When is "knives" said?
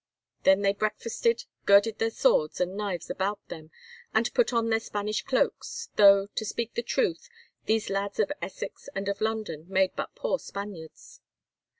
2.75-3.11